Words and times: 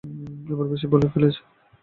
এবার 0.51 0.67
বেশিই 0.71 0.91
বলে 0.93 1.07
ফেলেছ। 1.13 1.35